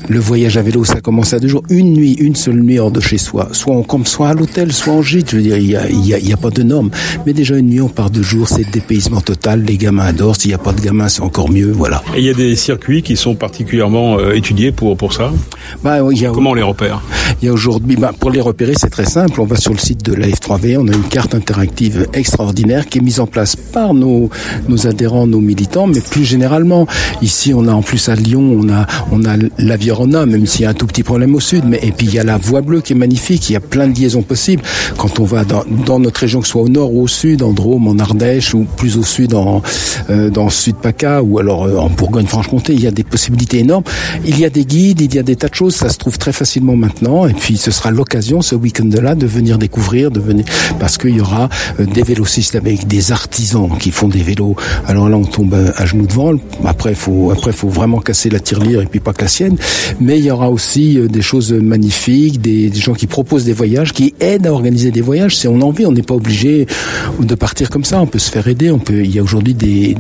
le 0.09 0.19
voyage 0.19 0.57
à 0.57 0.63
vélo, 0.63 0.85
ça 0.85 1.01
commence 1.01 1.33
à 1.33 1.39
deux 1.39 1.49
jours. 1.49 1.63
Une 1.71 1.93
nuit, 1.93 2.13
une 2.15 2.37
seule 2.37 2.61
nuit 2.61 2.79
hors 2.79 2.91
de 2.91 3.01
chez 3.01 3.19
soi. 3.19 3.49
Soit 3.53 3.75
on 3.75 3.83
campe, 3.83 4.07
soit 4.07 4.29
à 4.29 4.35
l'hôtel, 4.35 4.73
soit 4.73 4.93
en 4.93 5.03
gîte. 5.03 5.31
Je 5.31 5.37
veux 5.37 5.43
dire, 5.43 5.57
il 5.57 5.71
y 5.71 5.77
a, 5.77 5.89
il 5.89 6.07
y 6.07 6.15
a, 6.15 6.19
il 6.19 6.29
y 6.29 6.33
a 6.33 6.37
pas 6.37 6.51
de 6.51 6.63
normes. 6.63 6.91
Mais 7.27 7.33
déjà, 7.33 7.57
une 7.57 7.69
nuit, 7.69 7.81
on 7.81 7.89
part 7.89 8.11
deux 8.11 8.23
jours, 8.23 8.49
c'est 8.49 8.65
le 8.65 8.71
dépaysement 8.71 9.21
total. 9.21 9.65
Les 9.65 9.77
gamins 9.77 10.05
adorent. 10.05 10.37
S'il 10.37 10.51
n'y 10.51 10.55
a 10.55 10.59
pas 10.59 10.73
de 10.73 10.81
gamins, 10.81 11.09
c'est 11.09 11.23
encore 11.23 11.51
mieux. 11.51 11.73
Voilà. 11.73 12.03
Et 12.15 12.19
il 12.19 12.25
y 12.25 12.31
a 12.31 12.35
des 12.35 12.57
circuits 12.57 13.03
qui 13.03 13.17
sont 13.17 13.35
particulièrement 13.35 14.19
euh, 14.19 14.33
étudiés 14.33 14.73
pour, 14.73 14.97
pour 14.97 15.13
ça? 15.13 15.33
Bah, 15.83 15.99
il 16.11 16.21
y 16.21 16.27
a, 16.27 16.31
Comment 16.31 16.51
on 16.51 16.55
les 16.55 16.63
repère? 16.63 17.01
Il 17.43 17.47
y 17.47 17.49
a 17.49 17.53
aujourd'hui, 17.53 17.97
bah, 17.97 18.13
pour 18.19 18.31
les 18.31 18.41
repérer, 18.41 18.75
c'est 18.77 18.91
très 18.91 19.07
simple. 19.07 19.41
On 19.41 19.45
va 19.45 19.57
sur 19.57 19.73
le 19.73 19.79
site 19.79 20.05
de 20.05 20.15
la 20.15 20.29
F3V. 20.29 20.79
On 20.79 20.89
a 20.89 20.95
une 20.95 21.03
carte 21.03 21.35
interactive 21.35 22.07
extraordinaire 22.13 22.84
qui 22.89 22.99
est 22.99 23.03
mise 23.03 23.21
en 23.21 23.27
place 23.27 23.57
par 23.57 23.95
nos, 23.95 24.31
nos 24.69 24.87
adhérents, 24.87 25.27
nos 25.27 25.41
militants, 25.41 25.87
mais 25.87 26.01
plus 26.01 26.25
généralement. 26.25 26.87
Ici, 27.23 27.53
on 27.55 27.67
a 27.67 27.73
en 27.73 27.83
plus 27.83 28.09
à 28.09 28.15
Lyon, 28.15 28.59
on 28.61 28.69
a, 28.71 28.87
on 29.13 29.25
a 29.25 29.37
la 29.59 29.77
Virona, 29.77 30.27
même 30.27 30.47
s'il 30.47 30.63
y 30.63 30.65
a 30.65 30.71
un 30.71 30.75
tout 30.75 30.87
petit 30.87 31.03
problème 31.03 31.35
au 31.35 31.41
sud. 31.41 31.65
Mais, 31.67 31.79
et 31.83 31.93
puis 31.93 32.07
il 32.07 32.15
y 32.15 32.19
a 32.19 32.25
la 32.25 32.39
Voie 32.39 32.61
Bleue 32.61 32.81
qui 32.81 32.93
est 32.93 32.97
magnifique. 32.97 33.51
Il 33.51 33.55
y 33.55 33.57
a 33.57 33.61
plein 33.61 33.89
de 33.89 33.99
liaisons 33.99 34.23
possibles. 34.23 34.63
Quand 34.99 35.21
on 35.21 35.25
va 35.25 35.45
dans, 35.45 35.65
dans 35.87 35.99
notre 35.99 36.21
région, 36.21 36.41
que 36.41 36.47
ce 36.47 36.53
soit 36.53 36.63
au 36.63 36.69
nord 36.69 36.95
ou 36.95 37.03
au 37.03 37.09
sud, 37.09 37.43
en 37.43 37.53
Drôme, 37.53 37.89
en 37.89 37.99
Ardèche, 37.99 38.55
ou 38.55 38.67
plus 38.77 38.97
au 38.97 39.03
sud, 39.03 39.35
en, 39.35 39.63
euh, 40.11 40.31
dans 40.31 40.51
Sud 40.51 40.77
PACA, 40.77 41.23
ou 41.23 41.39
alors 41.39 41.65
euh, 41.65 41.77
en 41.77 41.91
Bourgogne-Franche-Comté, 41.91 42.75
il 42.75 42.81
y 42.81 42.87
a 42.87 42.91
des 42.91 43.05
possibilités 43.05 43.59
énormes. 43.61 43.85
Il 44.25 44.39
y 44.39 44.45
a 44.45 44.51
des 44.51 44.65
guides, 44.65 45.01
il 45.01 45.15
y 45.15 45.19
a 45.19 45.23
des 45.23 45.37
tas 45.37 45.49
de 45.49 45.55
choses. 45.55 45.75
Ça 45.75 45.89
se 45.89 45.99
trouve 45.99 46.19
très 46.19 46.33
facilement 46.33 46.77
maintenant. 46.77 47.27
Et 47.27 47.33
puis 47.33 47.57
ce 47.57 47.71
sera 47.71 47.91
l'occasion, 47.91 48.43
ce 48.43 48.55
week-end-là, 48.55 49.15
de 49.15 49.27
venir 49.27 49.59
découvrir, 49.59 50.11
de 50.11 50.21
venir, 50.21 50.45
parce 50.79 50.99
qu'il 50.99 51.17
y 51.17 51.21
aura 51.21 51.49
euh, 51.81 51.87
des 51.87 52.03
vélocistes 52.03 52.55
avec 52.55 52.74
des 52.87 53.13
artisans 53.13 53.71
qui 53.79 53.91
font 53.91 54.09
des 54.09 54.23
vélos. 54.23 54.57
Alors 54.87 55.09
là, 55.09 55.17
on 55.17 55.25
tombe 55.25 55.55
à 55.77 55.87
genoux 55.87 56.07
devant. 56.07 56.35
Après, 56.65 56.95
faut, 56.95 57.31
après, 57.31 57.53
faut 57.53 57.69
vraiment 57.69 58.01
casser 58.01 58.31
la 58.31 58.41
tirelire 58.41 58.81
et 58.81 58.87
puis 58.87 59.01
pas 59.01 59.13
que 59.13 59.23
la 59.23 59.29
sienne. 59.29 59.57
Mais 60.01 60.19
il 60.19 60.25
y 60.25 60.31
aura 60.31 60.51
aussi 60.51 60.99
des 61.09 61.23
choses 61.23 61.53
magnifiques, 61.53 62.41
des, 62.41 62.71
des 62.71 62.81
gens 62.81 62.95
qui 62.95 63.07
proposent 63.07 63.45
des 63.45 63.53
voyages, 63.53 63.93
qui 63.93 64.15
aident 64.21 64.47
à 64.47 64.53
organiser 64.53 64.91
des 64.91 65.01
voyages. 65.01 65.37
Si 65.37 65.49
on 65.49 65.61
a 65.61 65.65
envie, 65.65 65.87
on 65.87 65.93
n'est 65.93 66.03
pas 66.03 66.15
obligé 66.15 66.67
de 67.21 67.35
partir 67.35 67.71
comme 67.71 67.85
ça. 67.85 68.01
On 68.01 68.07
peut 68.07 68.19
se 68.19 68.31
faire 68.31 68.47
aider. 68.49 68.71
On 68.71 68.79
peut. 68.79 69.05
Il 69.05 69.15
y 69.15 69.19
a 69.19 69.23
aujourd'hui 69.23 69.55
des, 69.55 69.95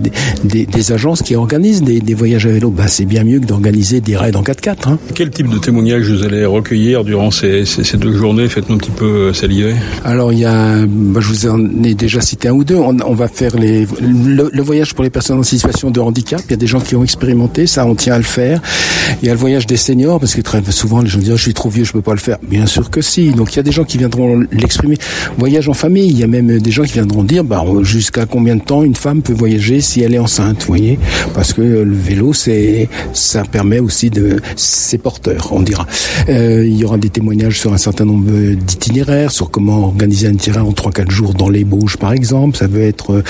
des, 0.45 0.67
des, 0.67 0.93
agences 0.93 1.23
qui 1.23 1.35
organisent 1.37 1.83
des, 1.83 2.01
des 2.01 2.15
voyages 2.15 2.47
à 2.47 2.51
vélo. 2.51 2.71
Bah, 2.71 2.89
c'est 2.89 3.05
bien 3.05 3.25
mieux 3.25 3.41
que 3.41 3.47
d'organiser 3.47 4.01
des 4.01 4.17
raids 4.17 4.37
en 4.37 4.43
4x4. 4.43 4.89
Hein. 4.89 4.99
Quel 5.15 5.31
type 5.31 5.49
de 5.49 5.59
témoignages 5.59 6.09
vous 6.11 6.25
allez 6.25 6.45
recueillir 6.45 7.05
durant 7.05 7.31
ces, 7.31 7.65
ces, 7.65 7.85
ces 7.85 7.97
deux 7.97 8.17
journées? 8.17 8.49
Faites-nous 8.49 8.77
un 8.77 8.79
petit 8.79 8.91
peu 8.91 9.33
saliver. 9.33 9.75
Alors 10.05 10.33
il 10.33 10.41
y 10.41 10.45
a, 10.45 10.85
bah, 10.87 11.21
je 11.21 11.29
vous 11.29 11.47
en 11.47 11.83
ai 11.83 11.95
déjà 11.95 12.21
cité 12.21 12.49
un 12.49 12.53
ou 12.53 12.64
On, 12.73 13.15
va 13.15 13.29
faire 13.29 13.53
le, 13.57 14.63
voyage 14.63 14.95
pour 14.95 15.05
les 15.05 15.11
personnes 15.11 15.39
en 15.39 15.43
situation 15.43 15.91
de 15.91 16.01
handicap. 16.01 16.41
Il 16.47 16.51
y 16.51 16.55
a 16.55 16.57
des 16.57 16.67
gens 16.67 16.81
qui 16.81 16.97
ont 16.97 17.03
expérimenté 17.03 17.67
ça. 17.67 17.87
On 17.87 17.95
tient 17.95 18.15
à 18.15 18.19
le 18.19 18.25
faire. 18.25 18.61
Il 19.23 19.27
y 19.27 19.31
a 19.31 19.33
le 19.33 19.39
voyage 19.39 19.67
des 19.67 19.77
seniors 19.77 20.21
parce 20.21 20.35
que 20.35 20.41
très 20.41 20.63
souvent 20.71 21.03
les 21.03 21.09
gens 21.09 21.19
disent 21.19 21.33
oh, 21.33 21.37
je 21.37 21.43
suis 21.43 21.55
trop 21.55 21.71
vieux, 21.71 21.85
je 21.85 21.93
peux 21.93 22.03
pas 22.03 22.13
le 22.13 22.19
faire. 22.19 22.39
Bien 22.43 22.67
sûr 22.67 22.91
que 22.91 23.01
si. 23.01 23.31
Donc 23.31 23.53
il 23.53 23.57
y 23.57 23.61
a 23.61 23.63
des 23.63 23.73
gens 23.73 23.85
qui 23.85 23.99
viendront 23.99 24.45
l'exprimer. 24.53 24.97
Voyage 25.39 25.69
en 25.69 25.75
famille. 25.75 26.11
Il 26.11 26.19
y 26.19 26.25
a 26.25 26.27
même 26.27 26.59
des 26.59 26.71
gens 26.71 26.83
qui 26.83 26.95
viendront 26.95 27.25
dire 27.25 27.45
bah, 27.45 27.65
jusqu'à 27.83 28.27
combien 28.27 28.57
de 28.57 28.63
temps 28.63 28.85
une 28.85 28.95
femme 28.95 29.23
peut 29.23 29.33
voyager 29.33 29.81
si 29.81 30.01
elle 30.01 30.15
est 30.15 30.19
enceinte, 30.19 30.61
vous 30.61 30.69
voyez? 30.69 30.99
Parce 31.35 31.53
que 31.53 31.63
le 31.63 31.97
vélo, 31.97 32.33
c'est 32.33 32.89
ça 33.13 33.45
permet 33.45 33.79
aussi 33.79 34.11
de 34.11 34.41
c'est 34.57 34.99
porteur, 34.99 35.53
on 35.53 35.63
dira. 35.63 35.87
Euh, 36.29 36.65
il 36.67 36.77
y 36.77 36.85
aura 36.85 36.99
des 36.99 37.11
témoignages 37.11 37.61
sur 37.61 37.73
un 37.73 37.79
certain 37.79 38.05
nombre 38.05 38.31
d'itinéraires, 38.55 39.31
sur 39.31 39.51
comment 39.51 39.87
organiser 39.87 40.29
un 40.29 40.33
itinéraire 40.33 40.67
en 40.67 40.73
3-4 40.73 41.11
jours 41.11 41.35
dans 41.35 41.49
les 41.49 41.65
Bauges, 41.65 41.97
par 41.97 42.13
exemple. 42.13 42.57
Ça 42.57 42.67
veut 42.67 42.83
être 42.83 43.13
euh, 43.13 43.23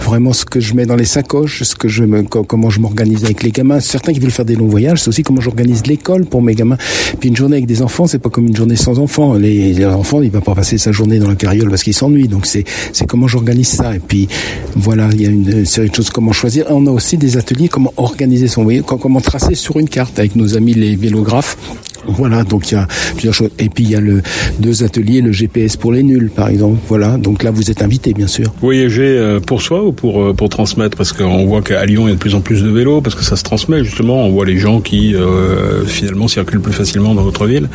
vraiment 0.00 0.32
ce 0.32 0.44
que 0.44 0.60
je 0.60 0.74
mets 0.74 0.86
dans 0.86 0.96
les 0.96 1.04
sacoches, 1.04 1.62
ce 1.62 1.74
que 1.74 1.88
je 1.88 2.04
me, 2.04 2.22
comment 2.22 2.70
je 2.70 2.80
m'organise 2.80 3.24
avec 3.24 3.42
les 3.42 3.50
gamins. 3.50 3.80
Certains 3.80 4.12
qui 4.12 4.20
veulent 4.20 4.30
faire 4.30 4.44
des 4.44 4.56
longs 4.56 4.68
voyages, 4.68 5.02
c'est 5.02 5.08
aussi 5.08 5.22
comment 5.32 5.40
j'organise 5.40 5.86
l'école 5.86 6.26
pour 6.26 6.42
mes 6.42 6.54
gamins. 6.54 6.76
Puis 7.18 7.30
une 7.30 7.36
journée 7.36 7.56
avec 7.56 7.66
des 7.66 7.80
enfants, 7.80 8.06
c'est 8.06 8.18
pas 8.18 8.28
comme 8.28 8.46
une 8.46 8.56
journée 8.56 8.76
sans 8.76 8.98
enfants. 8.98 9.34
Les, 9.34 9.84
enfants, 9.86 10.20
il 10.20 10.30
va 10.30 10.42
pas 10.42 10.54
passer 10.54 10.76
sa 10.76 10.92
journée 10.92 11.18
dans 11.18 11.28
la 11.28 11.36
carriole 11.36 11.70
parce 11.70 11.82
qu'il 11.82 11.94
s'ennuie. 11.94 12.28
Donc 12.28 12.44
c'est 12.44 12.64
c'est 12.92 13.06
comment 13.06 13.26
j'organise 13.28 13.68
ça. 13.68 13.96
Et 13.96 13.98
puis 13.98 14.28
voilà, 14.76 15.08
il 15.12 15.22
y 15.22 15.26
a 15.26 15.30
une 15.30 15.64
série 15.64 15.88
de 15.88 15.94
choses 15.94 16.10
comment 16.10 16.32
choisir. 16.32 16.66
On 16.68 16.86
a 16.86 16.90
aussi 16.90 17.16
des 17.16 17.38
ateliers 17.38 17.68
comment 17.68 17.94
organiser 17.96 18.46
son 18.46 18.62
voyage, 18.62 18.84
comment 18.84 19.20
tracer 19.20 19.54
sur 19.54 19.78
une 19.78 19.88
carte 19.88 20.18
avec 20.18 20.36
nos 20.36 20.54
amis 20.56 20.74
les 20.74 20.96
vélographes 20.96 21.56
voilà, 22.06 22.44
donc 22.44 22.70
il 22.70 22.74
y 22.74 22.76
a 22.76 22.86
plusieurs 23.12 23.34
choses. 23.34 23.50
Et 23.58 23.68
puis 23.68 23.84
il 23.84 23.90
y 23.90 23.96
a 23.96 24.00
le 24.00 24.22
deux 24.58 24.82
ateliers, 24.84 25.20
le 25.20 25.32
GPS 25.32 25.76
pour 25.76 25.92
les 25.92 26.02
nuls, 26.02 26.30
par 26.34 26.48
exemple. 26.48 26.78
Voilà, 26.88 27.16
donc 27.16 27.42
là 27.42 27.50
vous 27.50 27.70
êtes 27.70 27.82
invité, 27.82 28.12
bien 28.12 28.26
sûr. 28.26 28.52
Voyager 28.60 29.02
euh, 29.02 29.40
pour 29.40 29.62
soi 29.62 29.84
ou 29.84 29.92
pour 29.92 30.22
euh, 30.22 30.32
pour 30.32 30.48
transmettre? 30.48 30.96
Parce 30.96 31.12
qu'on 31.12 31.46
voit 31.46 31.62
qu'à 31.62 31.84
Lyon 31.84 32.06
il 32.06 32.08
y 32.08 32.12
a 32.12 32.14
de 32.14 32.20
plus 32.20 32.34
en 32.34 32.40
plus 32.40 32.62
de 32.62 32.70
vélos, 32.70 33.00
parce 33.00 33.14
que 33.14 33.24
ça 33.24 33.36
se 33.36 33.42
transmet 33.42 33.84
justement. 33.84 34.26
On 34.26 34.30
voit 34.30 34.46
les 34.46 34.58
gens 34.58 34.80
qui 34.80 35.14
euh, 35.14 35.84
finalement 35.84 36.28
circulent 36.28 36.60
plus 36.60 36.72
facilement 36.72 37.14
dans 37.14 37.22
votre 37.22 37.46
ville. 37.46 37.68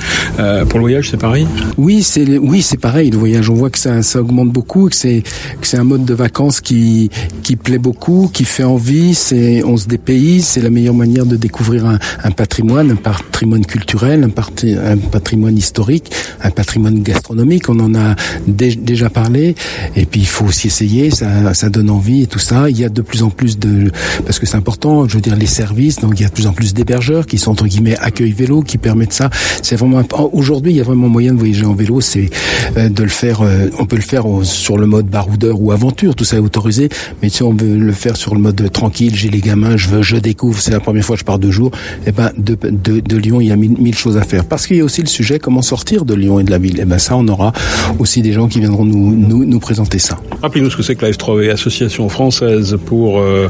pour 0.70 0.80
le 0.80 0.84
voyage, 0.84 1.10
c'est 1.10 1.20
pareil? 1.20 1.48
Oui, 1.78 2.04
c'est 2.04 2.38
oui 2.38 2.62
c'est 2.62 2.80
pareil. 2.80 3.10
Le 3.10 3.18
voyage, 3.18 3.50
on 3.50 3.56
voit 3.56 3.70
que 3.70 3.80
ça 3.80 4.02
ça 4.02 4.22
augmente 4.22 4.52
beaucoup, 4.52 4.90
que 4.90 4.96
c'est 4.96 5.24
que 5.62 5.68
c'est 5.68 5.78
un 5.78 5.84
mode 5.84 6.06
de 6.06 6.14
vacances 6.14 6.62
qui 6.62 7.10
qui 7.44 7.56
plaît 7.56 7.78
beaucoup, 7.78 8.30
qui 8.32 8.44
fait 8.44 8.64
envie. 8.64 9.14
C'est 9.14 9.64
on 9.64 9.78
se 9.78 9.88
dépayse, 9.88 10.46
c'est 10.46 10.62
la 10.62 10.70
meilleure 10.70 10.94
manière 10.94 11.26
de 11.26 11.36
découvrir 11.36 11.86
un, 11.86 12.00
un 12.24 12.32
patrimoine, 12.32 12.92
un 12.92 12.96
patrimoine 12.96 13.66
culturel 13.66 14.17
un, 14.24 14.98
patrimoine 14.98 15.58
historique, 15.58 16.12
un 16.42 16.52
patrimoine 16.52 17.02
gastronomique. 17.02 17.70
On 17.70 17.80
en 17.80 17.96
a 17.96 18.16
déjà 18.48 19.10
parlé. 19.10 19.56
Et 19.96 20.06
puis 20.06 20.22
il 20.22 20.28
faut 20.28 20.46
aussi 20.46 20.68
essayer. 20.68 21.12
Ça, 21.12 21.54
ça 21.54 21.70
donne 21.70 21.90
envie 21.90 22.24
et 22.24 22.28
tout 22.28 22.40
ça. 22.40 22.70
Il 22.70 22.80
y 22.80 22.86
a 22.86 22.90
de 22.90 23.02
plus 23.02 23.24
en 23.24 23.30
plus 23.30 23.60
de 23.60 23.92
parce 24.26 24.40
que 24.40 24.46
c'est 24.46 24.58
important. 24.58 25.08
Je 25.08 25.16
veux 25.16 25.22
dire 25.22 25.36
les 25.36 25.46
services. 25.46 25.98
Donc 25.98 26.20
il 26.20 26.24
y 26.24 26.26
a 26.26 26.30
de 26.30 26.34
plus 26.34 26.48
en 26.48 26.54
plus 26.54 26.74
d'hébergeurs 26.74 27.26
qui 27.26 27.38
sont 27.38 27.52
entre 27.52 27.68
guillemets 27.68 27.98
accueil 27.98 28.32
vélo 28.32 28.62
qui 28.62 28.78
permettent 28.78 29.14
ça. 29.14 29.30
C'est 29.62 29.76
vraiment 29.76 30.04
aujourd'hui 30.34 30.72
il 30.72 30.78
y 30.78 30.82
a 30.82 30.84
vraiment 30.84 31.10
moyen 31.10 31.34
de 31.34 31.40
voyager 31.40 31.66
en 31.66 31.74
vélo. 31.74 32.02
C'est 32.02 32.30
euh, 32.78 32.90
de 32.90 33.04
le 33.04 33.10
faire. 33.10 33.42
Euh, 33.42 33.70
on 33.80 33.86
peut 33.86 33.96
le 33.96 34.02
faire 34.02 34.26
sur 34.44 34.78
le 34.78 34.86
mode 34.86 35.08
baroudeur 35.08 35.62
ou 35.62 35.72
aventure. 35.72 36.16
Tout 36.16 36.24
ça 36.24 36.38
est 36.38 36.42
autorisé. 36.42 36.90
Mais 37.22 37.30
si 37.30 37.44
on 37.44 37.54
veut 37.54 37.78
le 37.78 37.94
faire 37.94 38.16
sur 38.16 38.36
le 38.36 38.42
mode 38.42 38.72
tranquille, 38.72 39.16
j'ai 39.16 39.30
les 39.30 39.42
gamins, 39.42 39.78
je 39.78 40.02
je 40.02 40.18
découvre. 40.18 40.62
C'est 40.62 40.72
la 40.72 40.80
première 40.80 41.04
fois 41.04 41.16
que 41.16 41.22
je 41.22 41.26
pars 41.26 41.40
deux 41.40 41.52
jours. 41.52 41.72
Et 42.06 42.10
eh 42.10 42.12
ben 42.12 42.32
de, 42.38 42.56
de, 42.56 43.00
de 43.00 43.18
Lyon, 43.18 43.42
il 43.42 43.48
y 43.48 43.52
a 43.52 43.56
mille, 43.56 43.78
mille 43.78 43.96
choses 43.96 44.07
à 44.16 44.22
faire. 44.22 44.46
Parce 44.46 44.68
qu'il 44.68 44.78
y 44.78 44.82
a 44.82 44.86
aussi 44.86 45.02
le 45.02 45.08
sujet 45.08 45.40
comment 45.40 45.62
sortir 45.62 46.06
de 46.06 46.14
Lyon 46.14 46.40
et 46.40 46.44
de 46.44 46.52
la 46.52 46.58
ville. 46.58 46.80
Et 46.80 46.86
ben 46.86 47.00
ça, 47.00 47.16
on 47.18 47.28
aura 47.28 47.52
aussi 48.00 48.22
des 48.22 48.32
gens 48.32 48.48
qui 48.48 48.60
viendront 48.60 48.86
nous, 48.86 49.16
nous, 49.16 49.44
nous 49.44 49.60
présenter 49.60 50.00
ça. 50.00 50.18
Rappelez-nous 50.42 50.70
ce 50.70 50.78
que 50.78 50.84
c'est 50.84 50.96
que 50.96 51.06
la 51.06 51.12
F3V, 51.12 51.52
Association 51.52 52.08
française 52.10 52.78
pour 52.86 53.20
euh, 53.20 53.50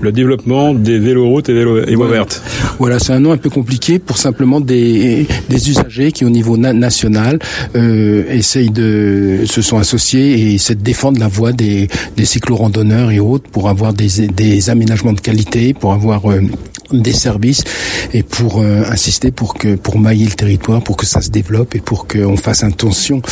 le 0.00 0.12
développement 0.12 0.74
des 0.74 0.98
véloroutes 0.98 1.48
et, 1.48 1.54
vélo, 1.54 1.84
et 1.84 1.94
voies 1.94 2.08
vertes. 2.08 2.42
Voilà, 2.78 2.98
c'est 2.98 3.12
un 3.12 3.20
nom 3.20 3.32
un 3.32 3.36
peu 3.36 3.50
compliqué 3.50 3.98
pour 3.98 4.18
simplement 4.18 4.60
des, 4.60 5.26
des 5.48 5.70
usagers 5.70 6.12
qui, 6.12 6.24
au 6.24 6.30
niveau 6.30 6.56
national, 6.56 7.38
euh, 7.74 8.24
essayent 8.28 8.70
de 8.70 9.40
se 9.44 9.62
sont 9.62 9.78
associés 9.78 10.38
et 10.38 10.54
essaient 10.54 10.74
de 10.74 10.82
défendre 10.82 11.18
la 11.18 11.28
voie 11.28 11.52
des, 11.52 11.88
des 12.16 12.24
cyclo-randonneurs 12.24 13.10
et 13.10 13.20
autres 13.20 13.50
pour 13.50 13.68
avoir 13.68 13.92
des, 13.92 14.28
des 14.28 14.70
aménagements 14.70 15.12
de 15.12 15.20
qualité, 15.20 15.74
pour 15.74 15.92
avoir 15.92 16.30
euh, 16.30 16.42
des 16.92 17.12
services 17.12 17.64
et 18.12 18.22
pour 18.22 18.60
euh, 18.60 18.82
insister 18.90 19.30
pour 19.30 19.54
que 19.54 19.74
pour 19.74 19.98
mailler 19.98 20.24
le 20.24 20.32
territoire, 20.32 20.82
pour 20.82 20.96
que 20.96 21.06
ça 21.06 21.20
se 21.20 21.30
développe 21.30 21.74
et 21.74 21.80
pour 21.80 22.06
qu'on 22.06 22.36
fasse 22.36 22.64
attention, 22.64 23.22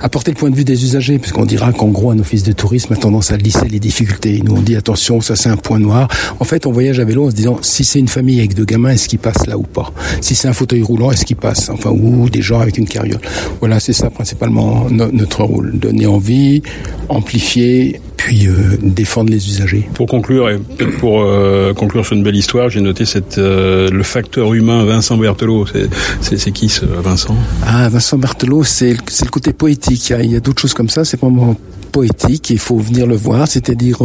apporter 0.00 0.32
le 0.32 0.36
point 0.36 0.50
de 0.50 0.56
vue 0.56 0.64
des 0.64 0.84
usagers, 0.84 1.18
parce 1.18 1.32
qu'on 1.32 1.46
dira 1.46 1.72
qu'en 1.72 1.88
gros 1.88 2.10
un 2.10 2.18
office 2.18 2.42
de 2.42 2.52
tourisme 2.52 2.92
a 2.92 2.96
tendance 2.96 3.32
à 3.32 3.36
lisser 3.36 3.68
les 3.68 3.80
difficultés. 3.80 4.42
Nous 4.44 4.52
on 4.52 4.62
dit 4.62 4.76
attention, 4.76 5.20
ça 5.20 5.36
c'est 5.36 5.48
un 5.48 5.56
point 5.56 5.78
noir. 5.78 6.08
En 6.40 6.44
fait, 6.44 6.66
on 6.66 6.72
voyage 6.72 7.00
à 7.00 7.04
vélo 7.04 7.26
en 7.26 7.30
se 7.30 7.36
disant 7.36 7.58
si 7.62 7.84
c'est 7.84 7.98
une 7.98 8.08
famille 8.08 8.38
avec 8.38 8.54
deux 8.54 8.64
gamins, 8.64 8.90
est-ce 8.90 9.08
qu'il 9.08 9.18
passe 9.18 9.46
là 9.46 9.56
ou 9.56 9.62
pas? 9.62 9.92
Si 10.20 10.34
c'est 10.34 10.48
un 10.48 10.52
fauteuil 10.52 10.82
roulant, 10.82 11.10
est-ce 11.10 11.24
qu'il 11.24 11.36
passe 11.36 11.70
Enfin 11.70 11.90
ou 11.90 12.28
des 12.28 12.42
gens 12.42 12.60
avec 12.60 12.78
une 12.78 12.86
carriole. 12.86 13.20
Voilà, 13.60 13.80
c'est 13.80 13.92
ça 13.92 14.10
principalement 14.10 14.86
notre 14.90 15.44
rôle, 15.44 15.78
donner 15.78 16.06
envie, 16.06 16.62
amplifier 17.08 18.00
puis 18.16 18.48
euh, 18.48 18.52
défendre 18.82 19.30
les 19.30 19.48
usagers. 19.48 19.88
Pour 19.94 20.06
conclure, 20.06 20.50
et 20.50 20.58
peut-être 20.58 20.98
pour 20.98 21.22
euh, 21.22 21.72
conclure 21.74 22.04
sur 22.04 22.16
une 22.16 22.22
belle 22.22 22.36
histoire, 22.36 22.70
j'ai 22.70 22.80
noté 22.80 23.04
cette, 23.04 23.38
euh, 23.38 23.88
le 23.90 24.02
facteur 24.02 24.54
humain 24.54 24.84
Vincent 24.84 25.16
Berthelot. 25.16 25.66
C'est 26.20 26.50
qui 26.50 26.68
ce 26.68 26.84
Vincent? 26.84 27.36
Ah, 27.64 27.88
Vincent 27.88 28.18
Berthelot, 28.18 28.64
c'est 28.64 28.92
le 28.92 29.30
côté 29.30 29.52
poétique. 29.52 30.10
Il 30.10 30.30
y 30.30 30.34
a, 30.34 30.38
a 30.38 30.40
d'autres 30.40 30.62
choses 30.62 30.74
comme 30.74 30.88
ça. 30.88 31.04
C'est 31.04 31.20
vraiment 31.20 31.56
poétique. 31.96 32.50
Il 32.50 32.58
faut 32.58 32.76
venir 32.76 33.06
le 33.06 33.16
voir. 33.16 33.48
C'est-à-dire, 33.48 34.02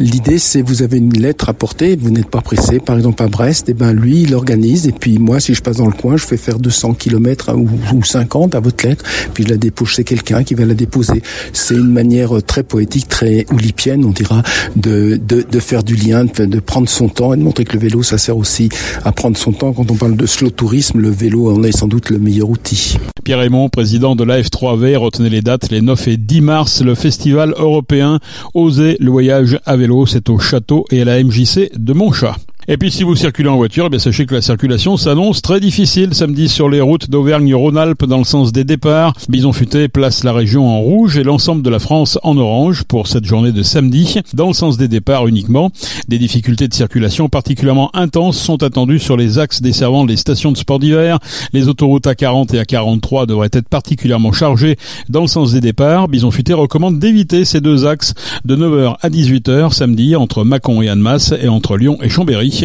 l'idée, 0.00 0.38
c'est 0.40 0.60
vous 0.60 0.82
avez 0.82 0.98
une 0.98 1.16
lettre 1.16 1.48
à 1.48 1.52
porter, 1.52 1.94
vous 1.94 2.10
n'êtes 2.10 2.28
pas 2.28 2.40
pressé. 2.40 2.80
Par 2.80 2.96
exemple, 2.96 3.22
à 3.22 3.28
Brest, 3.28 3.68
et 3.68 3.72
eh 3.72 3.74
ben 3.74 3.92
lui, 3.92 4.22
il 4.22 4.34
organise. 4.34 4.88
Et 4.88 4.92
puis 4.92 5.18
moi, 5.18 5.38
si 5.38 5.54
je 5.54 5.62
passe 5.62 5.76
dans 5.76 5.86
le 5.86 5.92
coin, 5.92 6.16
je 6.16 6.26
fais 6.26 6.36
faire 6.36 6.58
200 6.58 6.94
km 6.94 7.54
ou, 7.54 7.68
ou 7.94 8.02
50 8.02 8.56
à 8.56 8.60
votre 8.60 8.84
lettre. 8.84 9.04
Puis 9.34 9.44
je 9.44 9.50
la 9.50 9.56
dépose 9.56 9.88
chez 9.90 10.02
quelqu'un 10.02 10.42
qui 10.42 10.54
va 10.54 10.64
la 10.64 10.74
déposer. 10.74 11.22
C'est 11.52 11.74
une 11.74 11.92
manière 11.92 12.42
très 12.44 12.64
poétique, 12.64 13.06
très 13.06 13.46
oulipienne, 13.52 14.04
on 14.04 14.10
dira, 14.10 14.42
de, 14.74 15.20
de, 15.24 15.44
de 15.48 15.60
faire 15.60 15.84
du 15.84 15.94
lien, 15.94 16.24
de, 16.24 16.58
prendre 16.58 16.88
son 16.88 17.08
temps 17.08 17.34
et 17.34 17.36
de 17.36 17.42
montrer 17.42 17.64
que 17.64 17.74
le 17.74 17.78
vélo, 17.78 18.02
ça 18.02 18.18
sert 18.18 18.36
aussi 18.36 18.68
à 19.04 19.12
prendre 19.12 19.36
son 19.36 19.52
temps. 19.52 19.72
Quand 19.72 19.88
on 19.92 19.94
parle 19.94 20.16
de 20.16 20.26
slow 20.26 20.50
tourisme, 20.50 20.98
le 20.98 21.10
vélo 21.10 21.54
en 21.54 21.62
est 21.62 21.76
sans 21.76 21.86
doute 21.86 22.10
le 22.10 22.18
meilleur 22.18 22.50
outil. 22.50 22.98
Pierre 23.22 23.38
Raymond, 23.38 23.68
président 23.68 24.16
de 24.16 24.24
la 24.24 24.40
F3V, 24.40 24.96
retenez 24.96 25.28
les 25.28 25.42
dates, 25.42 25.70
les 25.70 25.82
9 25.82 26.08
et 26.08 26.16
10 26.16 26.40
mars, 26.40 26.82
le 26.82 26.94
festival 26.96 27.54
européen 27.56 28.18
Oser 28.54 28.96
le 28.98 29.10
voyage 29.10 29.58
à 29.64 29.76
vélo, 29.76 30.06
c'est 30.06 30.28
au 30.30 30.38
château 30.38 30.84
et 30.90 31.02
à 31.02 31.04
la 31.04 31.22
MJC 31.22 31.70
de 31.76 31.92
Montchat. 31.92 32.36
Et 32.68 32.78
puis 32.78 32.90
si 32.90 33.04
vous 33.04 33.14
circulez 33.14 33.48
en 33.48 33.58
voiture, 33.58 33.84
eh 33.86 33.90
bien 33.90 34.00
sachez 34.00 34.26
que 34.26 34.34
la 34.34 34.42
circulation 34.42 34.96
s'annonce 34.96 35.40
très 35.40 35.60
difficile 35.60 36.14
samedi 36.14 36.48
sur 36.48 36.68
les 36.68 36.80
routes 36.80 37.08
d'Auvergne-Rhône-Alpes 37.08 38.06
dans 38.06 38.18
le 38.18 38.24
sens 38.24 38.50
des 38.50 38.64
départs. 38.64 39.12
Bison 39.28 39.52
Futé 39.52 39.86
place 39.86 40.24
la 40.24 40.32
région 40.32 40.68
en 40.68 40.80
rouge 40.80 41.16
et 41.16 41.22
l'ensemble 41.22 41.62
de 41.62 41.70
la 41.70 41.78
France 41.78 42.18
en 42.24 42.36
orange 42.36 42.82
pour 42.82 43.06
cette 43.06 43.24
journée 43.24 43.52
de 43.52 43.62
samedi. 43.62 44.16
Dans 44.34 44.48
le 44.48 44.52
sens 44.52 44.78
des 44.78 44.88
départs 44.88 45.28
uniquement, 45.28 45.70
des 46.08 46.18
difficultés 46.18 46.66
de 46.66 46.74
circulation 46.74 47.28
particulièrement 47.28 47.94
intenses 47.94 48.36
sont 48.36 48.60
attendues 48.64 48.98
sur 48.98 49.16
les 49.16 49.38
axes 49.38 49.62
desservant 49.62 50.04
les 50.04 50.16
stations 50.16 50.50
de 50.50 50.56
sport 50.56 50.80
d'hiver. 50.80 51.20
Les 51.52 51.68
autoroutes 51.68 52.08
A40 52.08 52.52
et 52.56 52.60
A43 52.60 53.26
devraient 53.26 53.48
être 53.52 53.68
particulièrement 53.68 54.32
chargées 54.32 54.76
dans 55.08 55.20
le 55.20 55.28
sens 55.28 55.52
des 55.52 55.60
départs. 55.60 56.08
Bison 56.08 56.32
Futé 56.32 56.52
recommande 56.52 56.98
d'éviter 56.98 57.44
ces 57.44 57.60
deux 57.60 57.86
axes 57.86 58.14
de 58.44 58.56
9h 58.56 58.96
à 59.00 59.08
18h 59.08 59.72
samedi 59.72 60.16
entre 60.16 60.42
Mâcon 60.42 60.82
et 60.82 60.88
Annemasse 60.88 61.32
et 61.40 61.46
entre 61.46 61.76
Lyon 61.76 61.98
et 62.02 62.08
Chambéry. 62.08 62.55